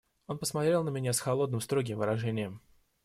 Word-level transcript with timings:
Он 0.25 0.39
посмотрел 0.39 0.83
на 0.83 0.89
меня 0.89 1.13
с 1.13 1.19
холодным, 1.19 1.61
строгим 1.61 1.99
выражением. 1.99 2.59